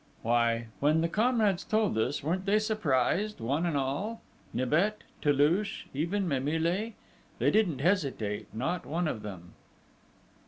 "Why, 0.23 0.65
when 0.79 1.01
the 1.01 1.07
comrades 1.07 1.63
told 1.63 1.95
us, 1.99 2.23
weren't 2.23 2.47
they 2.47 2.57
surprised, 2.57 3.39
one 3.39 3.67
and 3.67 3.77
all? 3.77 4.21
Nibet, 4.51 5.03
Toulouche, 5.21 5.85
even 5.93 6.27
Mimile 6.27 6.95
they 7.37 7.51
didn't 7.51 7.81
hesitate, 7.81 8.47
not 8.51 8.83
one 8.87 9.07
of 9.07 9.21
them!... 9.21 9.53